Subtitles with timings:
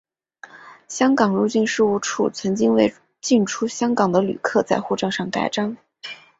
[0.87, 5.77] 香港入境事务处曾经为进出香港的旅客在护照上盖章。